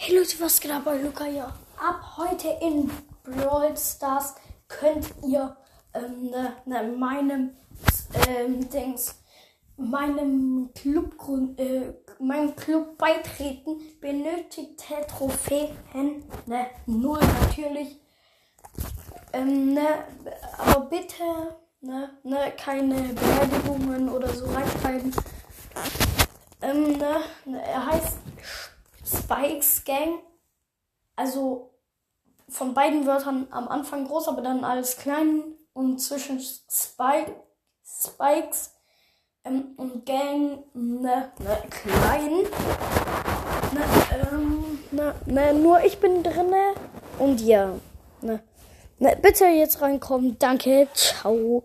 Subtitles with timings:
[0.00, 1.52] Hey Leute, was geht ab Luca hier?
[1.76, 2.88] Ab heute in
[3.24, 4.36] Brawl Stars
[4.68, 5.56] könnt ihr
[5.92, 7.50] ähm, ne, ne, meinem
[8.28, 9.16] ähm, Dings,
[9.76, 11.16] meinem Club,
[11.56, 13.80] äh, meinem Club beitreten.
[14.00, 18.00] Benötigte Trophäen, ne, null natürlich.
[19.32, 20.04] Ähm, ne,
[20.58, 25.12] aber bitte, ne, ne, keine Beleidigungen oder so reinschreiben.
[26.62, 27.62] Ähm, ne, ne,
[29.28, 30.20] Spikes Gang.
[31.16, 31.70] Also
[32.48, 35.42] von beiden Wörtern am Anfang groß, aber dann alles klein
[35.74, 37.34] und zwischen Spike,
[37.84, 38.74] Spikes
[39.44, 42.30] ähm, und Gang ne, ne, klein.
[43.72, 46.74] Ne, ähm, ne, ne, nur ich bin drinne
[47.18, 47.74] und ja.
[48.22, 48.42] Ne,
[48.98, 50.38] ne, bitte jetzt reinkommen.
[50.38, 50.88] Danke.
[50.94, 51.64] Ciao.